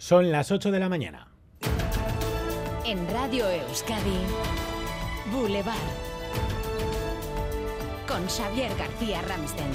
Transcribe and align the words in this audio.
Son 0.00 0.32
las 0.32 0.50
8 0.50 0.70
de 0.72 0.80
la 0.80 0.88
mañana. 0.88 1.28
En 2.86 3.06
Radio 3.12 3.44
Euskadi, 3.50 4.16
Boulevard. 5.30 5.76
Con 8.08 8.22
Xavier 8.26 8.70
García 8.78 9.20
Ramsten. 9.28 9.70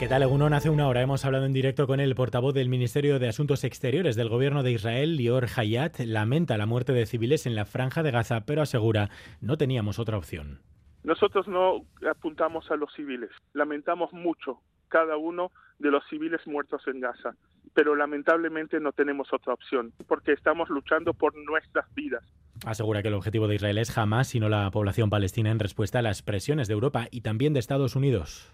¿Qué 0.00 0.08
tal, 0.08 0.24
Egunon? 0.24 0.54
Hace 0.54 0.70
una 0.70 0.88
hora 0.88 1.02
hemos 1.02 1.24
hablado 1.24 1.46
en 1.46 1.52
directo 1.52 1.86
con 1.86 2.00
el 2.00 2.16
portavoz 2.16 2.52
del 2.52 2.68
Ministerio 2.68 3.20
de 3.20 3.28
Asuntos 3.28 3.62
Exteriores 3.62 4.16
del 4.16 4.28
Gobierno 4.28 4.64
de 4.64 4.72
Israel, 4.72 5.16
Lior 5.16 5.46
Hayat. 5.56 6.00
Lamenta 6.00 6.58
la 6.58 6.66
muerte 6.66 6.92
de 6.92 7.06
civiles 7.06 7.46
en 7.46 7.54
la 7.54 7.64
franja 7.64 8.02
de 8.02 8.10
Gaza, 8.10 8.40
pero 8.44 8.62
asegura 8.62 9.08
no 9.40 9.56
teníamos 9.56 10.00
otra 10.00 10.18
opción. 10.18 10.58
Nosotros 11.04 11.46
no 11.46 11.84
apuntamos 12.10 12.68
a 12.72 12.76
los 12.76 12.92
civiles. 12.92 13.30
Lamentamos 13.52 14.12
mucho 14.12 14.58
cada 14.88 15.16
uno 15.16 15.52
de 15.78 15.92
los 15.92 16.04
civiles 16.08 16.40
muertos 16.46 16.82
en 16.88 17.00
Gaza, 17.00 17.36
pero 17.74 17.94
lamentablemente 17.96 18.80
no 18.80 18.92
tenemos 18.92 19.32
otra 19.32 19.52
opción, 19.52 19.92
porque 20.06 20.32
estamos 20.32 20.70
luchando 20.70 21.12
por 21.12 21.34
nuestras 21.36 21.92
vidas. 21.94 22.22
Asegura 22.64 23.02
que 23.02 23.08
el 23.08 23.14
objetivo 23.14 23.48
de 23.48 23.56
Israel 23.56 23.78
es 23.78 23.90
jamás, 23.90 24.28
sino 24.28 24.48
la 24.48 24.70
población 24.70 25.10
palestina 25.10 25.50
en 25.50 25.58
respuesta 25.58 25.98
a 25.98 26.02
las 26.02 26.22
presiones 26.22 26.68
de 26.68 26.74
Europa 26.74 27.08
y 27.10 27.20
también 27.20 27.52
de 27.52 27.60
Estados 27.60 27.96
Unidos. 27.96 28.50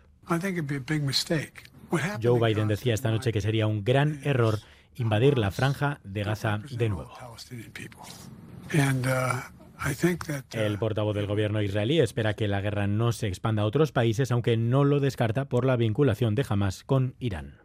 Joe 2.23 2.41
Biden 2.41 2.69
decía 2.69 2.95
esta 2.95 3.11
noche 3.11 3.33
que 3.33 3.41
sería 3.41 3.67
un 3.67 3.85
gran 3.85 4.21
error 4.25 4.59
invadir 4.97 5.39
la 5.39 5.51
franja 5.51 6.01
de 6.05 6.25
Gaza 6.25 6.61
de 6.71 6.89
nuevo. 6.89 7.13
El 10.53 10.79
portavoz 10.79 11.15
del 11.15 11.27
gobierno 11.27 11.63
israelí 11.63 12.01
espera 12.01 12.35
que 12.35 12.49
la 12.49 12.61
guerra 12.61 12.87
no 12.87 13.13
se 13.13 13.29
expanda 13.29 13.63
a 13.63 13.67
otros 13.67 13.93
países, 13.93 14.31
aunque 14.31 14.57
no 14.57 14.85
lo 14.85 15.01
descarta 15.01 15.47
por 15.47 15.65
la 15.65 15.77
vinculación 15.77 16.35
de 16.35 16.45
Hamas 16.49 16.85
con 16.85 17.15
Irán. 17.19 17.61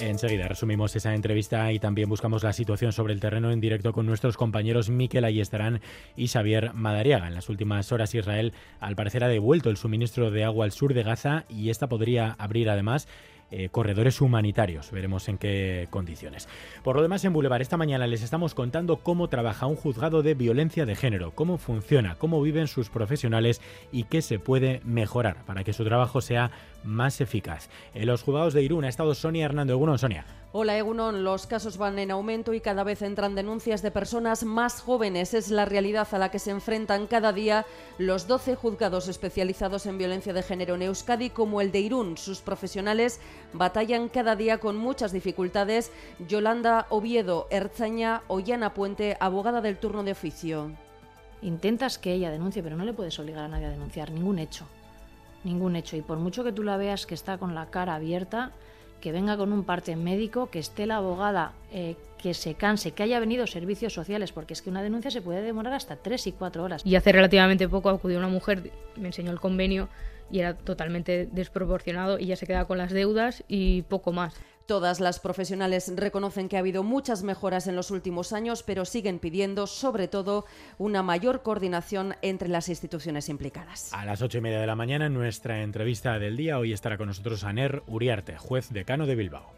Enseguida 0.00 0.48
resumimos 0.48 0.96
esa 0.96 1.14
entrevista 1.14 1.70
y 1.72 1.78
también 1.78 2.08
buscamos 2.08 2.42
la 2.42 2.54
situación 2.54 2.90
sobre 2.92 3.12
el 3.12 3.20
terreno 3.20 3.50
en 3.50 3.60
directo 3.60 3.92
con 3.92 4.06
nuestros 4.06 4.38
compañeros 4.38 4.88
Miquel 4.88 5.26
Ayestarán 5.26 5.82
y 6.16 6.28
Xavier 6.28 6.72
Madariaga. 6.72 7.26
En 7.26 7.34
las 7.34 7.50
últimas 7.50 7.92
horas 7.92 8.14
Israel 8.14 8.54
al 8.80 8.96
parecer 8.96 9.24
ha 9.24 9.28
devuelto 9.28 9.68
el 9.68 9.76
suministro 9.76 10.30
de 10.30 10.44
agua 10.44 10.64
al 10.64 10.72
sur 10.72 10.94
de 10.94 11.02
Gaza 11.02 11.44
y 11.50 11.68
esta 11.68 11.86
podría 11.86 12.34
abrir 12.38 12.70
además 12.70 13.08
eh, 13.52 13.68
corredores 13.68 14.20
humanitarios. 14.20 14.92
Veremos 14.92 15.28
en 15.28 15.36
qué 15.36 15.88
condiciones. 15.90 16.48
Por 16.84 16.94
lo 16.94 17.02
demás, 17.02 17.24
en 17.24 17.32
Boulevard, 17.32 17.60
esta 17.60 17.76
mañana 17.76 18.06
les 18.06 18.22
estamos 18.22 18.54
contando 18.54 18.98
cómo 18.98 19.28
trabaja 19.28 19.66
un 19.66 19.74
juzgado 19.74 20.22
de 20.22 20.34
violencia 20.34 20.86
de 20.86 20.94
género, 20.94 21.32
cómo 21.32 21.58
funciona, 21.58 22.14
cómo 22.14 22.40
viven 22.42 22.68
sus 22.68 22.90
profesionales 22.90 23.60
y 23.90 24.04
qué 24.04 24.22
se 24.22 24.38
puede 24.38 24.80
mejorar 24.84 25.44
para 25.46 25.64
que 25.64 25.72
su 25.72 25.84
trabajo 25.84 26.20
sea 26.20 26.52
más 26.84 27.20
eficaz. 27.20 27.68
En 27.94 28.06
los 28.06 28.22
juzgados 28.22 28.54
de 28.54 28.62
Irún 28.62 28.84
ha 28.84 28.88
estado 28.88 29.14
Sonia 29.14 29.44
Hernando. 29.44 29.72
Egunon, 29.72 29.98
Sonia. 29.98 30.24
Hola 30.52 30.76
Egunon, 30.76 31.22
los 31.22 31.46
casos 31.46 31.78
van 31.78 32.00
en 32.00 32.10
aumento 32.10 32.52
y 32.54 32.60
cada 32.60 32.82
vez 32.82 33.02
entran 33.02 33.36
denuncias 33.36 33.82
de 33.82 33.92
personas 33.92 34.42
más 34.42 34.80
jóvenes. 34.80 35.32
Es 35.32 35.48
la 35.50 35.64
realidad 35.64 36.08
a 36.10 36.18
la 36.18 36.32
que 36.32 36.40
se 36.40 36.50
enfrentan 36.50 37.06
cada 37.06 37.32
día 37.32 37.66
los 37.98 38.26
12 38.26 38.56
juzgados 38.56 39.06
especializados 39.06 39.86
en 39.86 39.96
violencia 39.96 40.32
de 40.32 40.42
género 40.42 40.74
en 40.74 40.82
Euskadi 40.82 41.30
como 41.30 41.60
el 41.60 41.70
de 41.70 41.78
Irún. 41.78 42.16
Sus 42.16 42.40
profesionales 42.40 43.20
batallan 43.52 44.08
cada 44.08 44.34
día 44.34 44.58
con 44.58 44.76
muchas 44.76 45.12
dificultades. 45.12 45.92
Yolanda 46.26 46.86
Oviedo, 46.90 47.46
Erzaña, 47.50 48.22
Ollana 48.26 48.74
Puente, 48.74 49.16
abogada 49.20 49.60
del 49.60 49.78
turno 49.78 50.02
de 50.02 50.12
oficio. 50.12 50.72
Intentas 51.42 51.96
que 51.96 52.12
ella 52.12 52.32
denuncie, 52.32 52.62
pero 52.62 52.76
no 52.76 52.84
le 52.84 52.92
puedes 52.92 53.16
obligar 53.20 53.44
a 53.44 53.48
nadie 53.48 53.66
a 53.66 53.70
denunciar 53.70 54.10
ningún 54.10 54.40
hecho. 54.40 54.66
Ningún 55.44 55.76
hecho. 55.76 55.96
Y 55.96 56.02
por 56.02 56.18
mucho 56.18 56.44
que 56.44 56.52
tú 56.52 56.62
la 56.62 56.76
veas 56.76 57.06
que 57.06 57.14
está 57.14 57.38
con 57.38 57.54
la 57.54 57.70
cara 57.70 57.94
abierta, 57.94 58.52
que 59.00 59.12
venga 59.12 59.36
con 59.36 59.52
un 59.52 59.64
parte 59.64 59.96
médico, 59.96 60.50
que 60.50 60.58
esté 60.58 60.86
la 60.86 60.96
abogada, 60.96 61.52
eh, 61.72 61.96
que 62.18 62.34
se 62.34 62.54
canse, 62.54 62.92
que 62.92 63.02
haya 63.02 63.18
venido 63.18 63.46
servicios 63.46 63.94
sociales, 63.94 64.32
porque 64.32 64.52
es 64.52 64.62
que 64.62 64.70
una 64.70 64.82
denuncia 64.82 65.10
se 65.10 65.22
puede 65.22 65.42
demorar 65.42 65.72
hasta 65.72 65.96
tres 65.96 66.26
y 66.26 66.32
cuatro 66.32 66.64
horas. 66.64 66.82
Y 66.84 66.96
hace 66.96 67.12
relativamente 67.12 67.68
poco 67.68 67.88
acudió 67.88 68.18
una 68.18 68.28
mujer, 68.28 68.70
me 68.96 69.08
enseñó 69.08 69.30
el 69.30 69.40
convenio 69.40 69.88
y 70.30 70.40
era 70.40 70.54
totalmente 70.54 71.28
desproporcionado 71.32 72.18
y 72.18 72.26
ya 72.26 72.36
se 72.36 72.46
queda 72.46 72.66
con 72.66 72.78
las 72.78 72.92
deudas 72.92 73.42
y 73.48 73.82
poco 73.82 74.12
más. 74.12 74.34
Todas 74.70 75.00
las 75.00 75.18
profesionales 75.18 75.92
reconocen 75.96 76.48
que 76.48 76.54
ha 76.54 76.60
habido 76.60 76.84
muchas 76.84 77.24
mejoras 77.24 77.66
en 77.66 77.74
los 77.74 77.90
últimos 77.90 78.32
años, 78.32 78.62
pero 78.62 78.84
siguen 78.84 79.18
pidiendo, 79.18 79.66
sobre 79.66 80.06
todo, 80.06 80.44
una 80.78 81.02
mayor 81.02 81.42
coordinación 81.42 82.14
entre 82.22 82.48
las 82.48 82.68
instituciones 82.68 83.28
implicadas. 83.28 83.92
A 83.92 84.04
las 84.04 84.22
ocho 84.22 84.38
y 84.38 84.42
media 84.42 84.60
de 84.60 84.68
la 84.68 84.76
mañana, 84.76 85.08
nuestra 85.08 85.62
entrevista 85.62 86.20
del 86.20 86.36
día, 86.36 86.56
hoy 86.56 86.72
estará 86.72 86.98
con 86.98 87.08
nosotros 87.08 87.42
Aner 87.42 87.82
Uriarte, 87.88 88.38
juez 88.38 88.68
decano 88.70 89.06
de 89.06 89.16
Bilbao. 89.16 89.50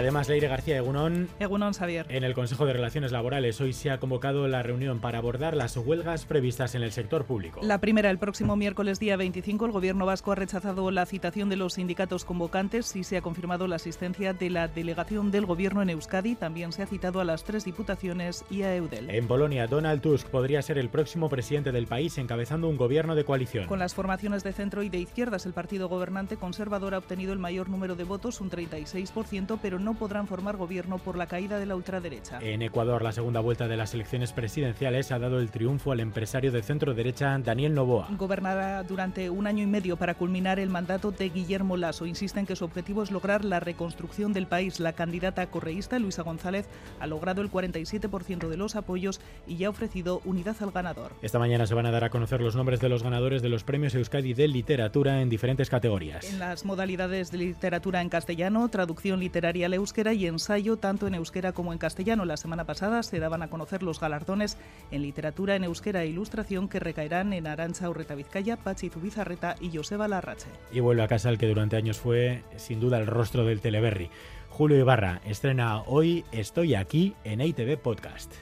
Además, 0.00 0.30
Leire 0.30 0.48
García 0.48 0.78
Egunón. 0.78 1.28
Egunón 1.38 1.74
Xavier. 1.74 2.06
En 2.08 2.24
el 2.24 2.32
Consejo 2.32 2.64
de 2.64 2.72
Relaciones 2.72 3.12
Laborales 3.12 3.60
hoy 3.60 3.74
se 3.74 3.90
ha 3.90 4.00
convocado 4.00 4.48
la 4.48 4.62
reunión 4.62 4.98
para 4.98 5.18
abordar 5.18 5.54
las 5.54 5.76
huelgas 5.76 6.24
previstas 6.24 6.74
en 6.74 6.82
el 6.82 6.92
sector 6.92 7.26
público. 7.26 7.60
La 7.62 7.82
primera 7.82 8.08
el 8.08 8.16
próximo 8.16 8.56
miércoles 8.56 8.98
día 8.98 9.18
25. 9.18 9.66
El 9.66 9.72
Gobierno 9.72 10.06
vasco 10.06 10.32
ha 10.32 10.36
rechazado 10.36 10.90
la 10.90 11.04
citación 11.04 11.50
de 11.50 11.56
los 11.56 11.74
sindicatos 11.74 12.24
convocantes 12.24 12.96
y 12.96 13.04
se 13.04 13.18
ha 13.18 13.20
confirmado 13.20 13.66
la 13.66 13.76
asistencia 13.76 14.32
de 14.32 14.48
la 14.48 14.68
delegación 14.68 15.30
del 15.30 15.44
Gobierno 15.44 15.82
en 15.82 15.90
Euskadi. 15.90 16.34
También 16.34 16.72
se 16.72 16.82
ha 16.82 16.86
citado 16.86 17.20
a 17.20 17.24
las 17.24 17.44
tres 17.44 17.66
diputaciones 17.66 18.46
y 18.50 18.62
a 18.62 18.74
Eudel. 18.74 19.10
En 19.10 19.26
Polonia, 19.26 19.66
Donald 19.66 20.00
Tusk 20.00 20.28
podría 20.28 20.62
ser 20.62 20.78
el 20.78 20.88
próximo 20.88 21.28
presidente 21.28 21.72
del 21.72 21.86
país 21.86 22.16
encabezando 22.16 22.68
un 22.68 22.78
gobierno 22.78 23.14
de 23.14 23.26
coalición. 23.26 23.66
Con 23.66 23.78
las 23.78 23.94
formaciones 23.94 24.44
de 24.44 24.54
centro 24.54 24.82
y 24.82 24.88
de 24.88 24.96
izquierdas, 24.96 25.44
el 25.44 25.52
partido 25.52 25.90
gobernante 25.90 26.38
conservador 26.38 26.94
ha 26.94 26.98
obtenido 26.98 27.34
el 27.34 27.38
mayor 27.38 27.68
número 27.68 27.96
de 27.96 28.04
votos, 28.04 28.40
un 28.40 28.50
36%, 28.50 29.58
pero 29.60 29.78
no 29.78 29.89
podrán 29.94 30.26
formar 30.26 30.56
gobierno 30.56 30.98
por 30.98 31.16
la 31.16 31.26
caída 31.26 31.58
de 31.58 31.66
la 31.66 31.76
ultraderecha. 31.76 32.38
En 32.40 32.62
Ecuador, 32.62 33.02
la 33.02 33.12
segunda 33.12 33.40
vuelta 33.40 33.68
de 33.68 33.76
las 33.76 33.94
elecciones 33.94 34.32
presidenciales 34.32 35.12
ha 35.12 35.18
dado 35.18 35.38
el 35.38 35.50
triunfo 35.50 35.92
al 35.92 36.00
empresario 36.00 36.52
de 36.52 36.62
centro 36.62 36.94
derecha 36.94 37.38
Daniel 37.38 37.74
Novoa. 37.74 38.08
Gobernará 38.16 38.82
durante 38.82 39.30
un 39.30 39.46
año 39.46 39.62
y 39.62 39.66
medio 39.66 39.96
para 39.96 40.14
culminar 40.14 40.58
el 40.58 40.70
mandato 40.70 41.10
de 41.10 41.28
Guillermo 41.28 41.76
Lasso. 41.76 42.06
Insiste 42.06 42.40
en 42.40 42.46
que 42.46 42.56
su 42.56 42.64
objetivo 42.64 43.02
es 43.02 43.10
lograr 43.10 43.44
la 43.44 43.60
reconstrucción 43.60 44.32
del 44.32 44.46
país. 44.46 44.80
La 44.80 44.92
candidata 44.92 45.46
correísta 45.46 45.98
Luisa 45.98 46.22
González 46.22 46.68
ha 46.98 47.06
logrado 47.06 47.42
el 47.42 47.50
47% 47.50 48.48
de 48.48 48.56
los 48.56 48.76
apoyos 48.76 49.20
y 49.46 49.56
ya 49.56 49.68
ha 49.68 49.70
ofrecido 49.70 50.20
unidad 50.24 50.56
al 50.60 50.70
ganador. 50.70 51.12
Esta 51.22 51.38
mañana 51.38 51.66
se 51.66 51.74
van 51.74 51.86
a 51.86 51.90
dar 51.90 52.04
a 52.04 52.10
conocer 52.10 52.40
los 52.40 52.56
nombres 52.56 52.80
de 52.80 52.88
los 52.88 53.02
ganadores 53.02 53.42
de 53.42 53.48
los 53.48 53.64
premios 53.64 53.94
Euskadi 53.94 54.34
de 54.34 54.48
literatura 54.48 55.22
en 55.22 55.28
diferentes 55.28 55.70
categorías. 55.70 56.30
En 56.30 56.38
las 56.38 56.64
modalidades 56.64 57.30
de 57.30 57.38
literatura 57.38 58.00
en 58.00 58.08
castellano, 58.08 58.68
traducción 58.68 59.20
literaria 59.20 59.68
euskera 59.80 60.12
y 60.12 60.26
ensayo 60.26 60.76
tanto 60.76 61.06
en 61.06 61.14
euskera 61.14 61.52
como 61.52 61.72
en 61.72 61.78
castellano. 61.78 62.24
La 62.24 62.36
semana 62.36 62.64
pasada 62.64 63.02
se 63.02 63.18
daban 63.18 63.42
a 63.42 63.50
conocer 63.50 63.82
los 63.82 63.98
galardones 63.98 64.56
en 64.90 65.02
literatura 65.02 65.56
en 65.56 65.64
euskera 65.64 66.02
e 66.02 66.06
ilustración 66.06 66.68
que 66.68 66.78
recaerán 66.78 67.32
en 67.32 67.46
Arancha 67.46 67.90
Urreta 67.90 68.14
Vizcaya, 68.14 68.56
Pachi 68.56 68.90
Zubizarreta 68.90 69.56
y 69.60 69.76
Joseba 69.76 70.06
Larrache. 70.06 70.48
Y 70.72 70.80
vuelve 70.80 71.02
a 71.02 71.08
casa 71.08 71.30
el 71.30 71.38
que 71.38 71.48
durante 71.48 71.76
años 71.76 71.98
fue 71.98 72.44
sin 72.56 72.80
duda 72.80 72.98
el 72.98 73.06
rostro 73.06 73.44
del 73.44 73.60
Teleberry. 73.60 74.10
Julio 74.50 74.78
Ibarra 74.78 75.20
estrena 75.24 75.82
hoy 75.82 76.24
Estoy 76.32 76.74
aquí 76.74 77.14
en 77.24 77.40
ITV 77.40 77.78
Podcast. 77.78 78.32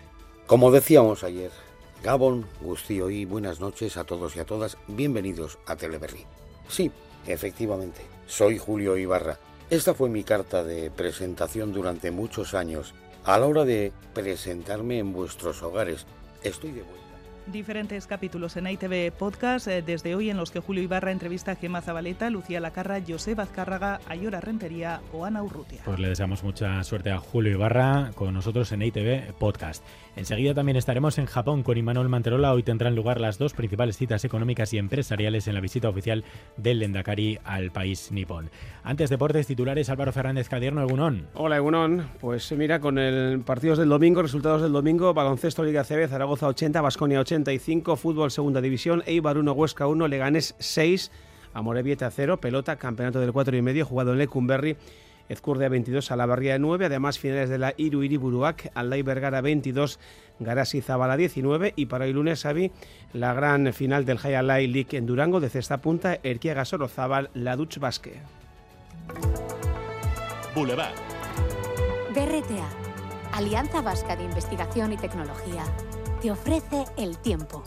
Como 0.47 0.71
decíamos 0.71 1.23
ayer, 1.25 1.51
Gabón, 2.03 2.47
Gustío 2.61 3.11
y 3.11 3.25
buenas 3.25 3.61
noches 3.61 3.97
a 3.97 4.05
todos 4.05 4.35
y 4.37 4.41
a 4.41 4.45
todas. 4.45 4.79
Bienvenidos 4.89 5.59
a 5.67 5.77
Teleberry. 5.77 6.25
Sí, 6.69 6.91
efectivamente, 7.27 8.01
soy 8.27 8.59
Julio 8.59 8.97
Ibarra 8.97 9.39
esta 9.71 9.95
fue 9.95 10.09
mi 10.09 10.25
carta 10.25 10.65
de 10.65 10.91
presentación 10.91 11.73
durante 11.73 12.11
muchos 12.11 12.55
años. 12.55 12.95
A 13.25 13.39
la 13.39 13.47
hora 13.47 13.65
de 13.65 13.93
presentarme 14.15 14.99
en 14.99 15.13
vuestros 15.13 15.63
hogares, 15.63 16.07
estoy 16.43 16.73
de 16.73 16.83
vuelta 16.83 17.08
diferentes 17.53 18.07
capítulos 18.07 18.57
en 18.57 18.67
ITV 18.67 19.13
Podcast, 19.13 19.69
eh, 19.69 19.83
desde 19.83 20.15
hoy 20.15 20.31
en 20.31 20.37
los 20.37 20.51
que 20.51 20.61
Julio 20.61 20.83
Ibarra 20.83 21.13
entrevista 21.13 21.53
a 21.53 21.57
Gemma 21.57 21.81
Zabaleta, 21.81 22.29
Lucía 22.31 22.61
Lacarra, 22.61 23.01
José 23.07 23.35
Azcárraga, 23.39 24.01
Ayora 24.07 24.41
Rentería 24.41 25.01
o 25.13 25.25
Ana 25.25 25.43
Urrutia. 25.43 25.81
Pues 25.85 25.99
le 25.99 26.09
deseamos 26.09 26.43
mucha 26.45 26.83
suerte 26.85 27.11
a 27.11 27.19
Julio 27.19 27.53
Ibarra 27.53 28.11
con 28.15 28.35
nosotros 28.35 28.71
en 28.73 28.83
ITV 28.83 29.33
Podcast. 29.39 29.83
Enseguida 30.17 30.53
también 30.53 30.77
estaremos 30.77 31.17
en 31.19 31.27
Japón 31.27 31.63
con 31.63 31.79
Imanol 31.79 32.09
Manterola. 32.09 32.53
Hoy 32.53 32.65
tendrán 32.65 32.97
lugar 32.97 33.21
las 33.21 33.39
dos 33.39 33.55
principales 33.55 33.97
citas 33.97 34.25
económicas 34.25 34.75
y 34.75 34.79
empresariales 34.79 35.47
en 35.47 35.55
la 35.55 35.61
visita 35.61 35.89
oficial 35.89 36.25
del 36.57 36.81
Lendakari 36.81 37.39
al 37.45 37.71
país 37.71 38.11
nipón. 38.11 38.51
Antes, 38.83 39.11
deportes 39.11 39.47
titulares, 39.47 39.91
Álvaro 39.91 40.13
Fernández 40.13 40.49
Cadierno, 40.49 40.83
Egunón. 40.83 41.29
Hola, 41.35 41.57
Egunón. 41.57 42.09
Pues 42.21 42.51
mira, 42.53 42.81
con 42.81 42.99
el 42.99 43.41
partidos 43.41 43.79
del 43.79 43.89
domingo, 43.89 44.23
resultados 44.23 44.61
del 44.61 44.73
domingo, 44.73 45.15
baloncesto 45.15 45.63
Liga 45.63 45.85
CB, 45.85 46.09
Zaragoza 46.09 46.49
80, 46.49 46.81
Basconia 46.81 47.21
80 47.21 47.38
fútbol 47.97 48.31
segunda 48.31 48.61
división, 48.61 49.03
Eibar 49.07 49.39
1, 49.39 49.53
Huesca 49.53 49.87
1, 49.87 50.09
Leganés 50.09 50.55
6, 50.59 51.11
Amorebieta 51.55 52.11
0, 52.11 52.41
pelota, 52.41 52.77
campeonato 52.77 53.21
del 53.21 53.33
4 53.33 53.57
y 53.57 53.63
medio, 53.63 53.87
jugado 53.87 54.13
en 54.13 54.19
Lecumberri 54.19 54.77
Ezcurde 55.29 55.69
22, 55.69 56.11
Alabarría 56.11 56.59
9, 56.59 56.87
además 56.87 57.19
finales 57.19 57.51
de 57.51 57.59
la 57.59 57.75
Iru 57.77 58.03
Iriburuac, 58.03 58.71
Aldai 58.75 59.03
Vergara 59.03 59.41
22, 59.41 59.99
Garasi 60.41 60.81
Zabala 60.81 61.17
19 61.17 61.75
y 61.77 61.87
para 61.87 62.07
el 62.07 62.13
lunes, 62.13 62.43
Xavi, 62.43 62.73
la 63.13 63.35
gran 63.35 63.73
final 63.73 64.05
del 64.05 64.19
High 64.19 64.69
League 64.69 64.97
en 64.97 65.07
Durango 65.07 65.41
de 65.41 65.51
cesta 65.51 65.79
punta, 65.79 66.19
Erquiaga 66.23 66.65
Sorozabal, 66.65 67.31
la 67.35 67.57
Dutch 67.57 67.79
Basque. 67.79 68.21
Boulevard. 70.55 70.95
BRTA, 72.15 72.69
Alianza 73.33 73.83
Vasca 73.83 74.17
de 74.17 74.25
Investigación 74.25 74.93
y 74.95 74.97
Tecnología, 74.97 75.65
te 76.21 76.31
ofrece 76.31 76.85
el 76.97 77.17
tiempo. 77.19 77.63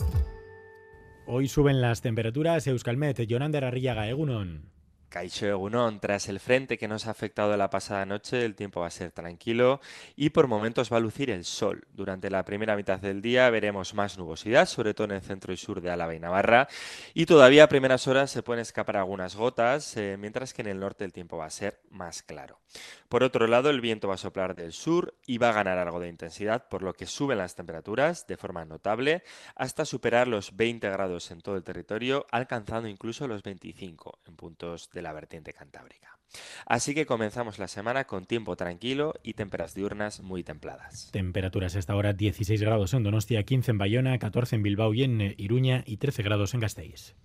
Hoy 1.25 1.47
suben 1.47 1.81
las 1.81 2.01
temperaturas. 2.01 2.67
Euskalmet, 2.67 3.25
Jonander 3.27 3.63
Arriaga, 3.63 4.09
Egunon. 4.09 4.69
Caixo 5.11 5.45
Egunon, 5.45 5.99
tras 5.99 6.29
el 6.29 6.39
frente 6.39 6.77
que 6.77 6.87
nos 6.87 7.05
ha 7.05 7.11
afectado 7.11 7.57
la 7.57 7.69
pasada 7.69 8.05
noche, 8.05 8.45
el 8.45 8.55
tiempo 8.55 8.79
va 8.79 8.87
a 8.87 8.91
ser 8.91 9.11
tranquilo 9.11 9.81
y 10.15 10.29
por 10.29 10.47
momentos 10.47 10.89
va 10.89 10.97
a 10.97 11.01
lucir 11.01 11.29
el 11.29 11.43
sol. 11.43 11.85
Durante 11.91 12.29
la 12.29 12.45
primera 12.45 12.77
mitad 12.77 12.97
del 12.97 13.21
día 13.21 13.49
veremos 13.49 13.93
más 13.93 14.17
nubosidad, 14.17 14.67
sobre 14.67 14.93
todo 14.93 15.05
en 15.05 15.11
el 15.11 15.21
centro 15.21 15.51
y 15.51 15.57
sur 15.57 15.81
de 15.81 15.91
Álava 15.91 16.15
y 16.15 16.19
Navarra, 16.19 16.69
y 17.13 17.25
todavía 17.25 17.65
a 17.65 17.67
primeras 17.67 18.07
horas 18.07 18.31
se 18.31 18.41
pueden 18.41 18.61
escapar 18.61 18.95
algunas 18.95 19.35
gotas, 19.35 19.97
eh, 19.97 20.15
mientras 20.17 20.53
que 20.53 20.61
en 20.61 20.69
el 20.69 20.79
norte 20.79 21.03
el 21.03 21.11
tiempo 21.11 21.35
va 21.35 21.45
a 21.45 21.49
ser 21.49 21.81
más 21.89 22.23
claro. 22.23 22.61
Por 23.09 23.23
otro 23.23 23.47
lado, 23.47 23.69
el 23.69 23.81
viento 23.81 24.07
va 24.07 24.13
a 24.13 24.17
soplar 24.17 24.55
del 24.55 24.71
sur 24.71 25.13
y 25.27 25.39
va 25.39 25.49
a 25.49 25.53
ganar 25.53 25.77
algo 25.77 25.99
de 25.99 26.07
intensidad, 26.07 26.69
por 26.69 26.83
lo 26.83 26.93
que 26.93 27.05
suben 27.05 27.37
las 27.37 27.55
temperaturas 27.55 28.27
de 28.27 28.37
forma 28.37 28.63
notable 28.63 29.23
hasta 29.55 29.83
superar 29.83 30.29
los 30.29 30.55
20 30.55 30.89
grados 30.89 31.31
en 31.31 31.41
todo 31.41 31.57
el 31.57 31.63
territorio, 31.63 32.25
alcanzando 32.31 32.87
incluso 32.87 33.27
los 33.27 33.43
25 33.43 34.19
en 34.20 34.20
puntos 34.41 34.89
de 34.89 35.03
la 35.03 35.13
vertiente 35.13 35.53
cantábrica. 35.53 36.17
Así 36.65 36.95
que 36.95 37.05
comenzamos 37.05 37.59
la 37.59 37.67
semana 37.67 38.05
con 38.05 38.25
tiempo 38.25 38.55
tranquilo 38.55 39.13
y 39.21 39.35
temperaturas 39.35 39.75
diurnas 39.75 40.21
muy 40.21 40.43
templadas. 40.43 41.09
Temperaturas 41.11 41.75
esta 41.75 41.95
hora 41.95 42.13
16 42.13 42.59
grados 42.61 42.93
en 42.95 43.03
Donostia, 43.03 43.43
15 43.43 43.71
en 43.71 43.77
Bayona, 43.77 44.17
14 44.17 44.55
en 44.55 44.63
Bilbao 44.63 44.93
y 44.93 45.03
en 45.03 45.35
Iruña 45.37 45.83
y 45.85 45.97
13 45.97 46.23
grados 46.23 46.53
en 46.55 46.61
Gasteiz. 46.61 47.15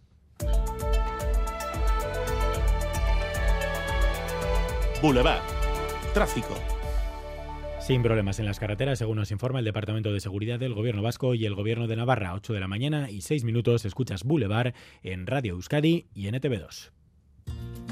Boulevard. 5.01 5.43
Tráfico. 6.13 6.55
Sin 7.81 8.03
problemas 8.03 8.41
en 8.41 8.47
las 8.47 8.59
carreteras, 8.59 8.99
según 8.99 9.19
nos 9.19 9.31
informa 9.31 9.61
el 9.61 9.65
Departamento 9.65 10.13
de 10.13 10.19
Seguridad 10.19 10.59
del 10.59 10.75
Gobierno 10.75 11.03
Vasco 11.03 11.35
y 11.35 11.47
el 11.47 11.55
Gobierno 11.55 11.87
de 11.87 11.95
Navarra, 11.95 12.35
8 12.35 12.53
de 12.53 12.61
la 12.61 12.67
mañana 12.67 13.09
y 13.11 13.21
6 13.21 13.45
minutos, 13.45 13.85
escuchas 13.85 14.25
Boulevard 14.25 14.75
en 15.05 15.27
Radio 15.27 15.55
Euskadi 15.55 16.09
y 16.13 16.27
en 16.27 16.35
ETV2. 16.35 16.96